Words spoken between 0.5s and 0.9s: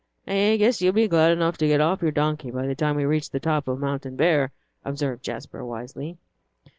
guess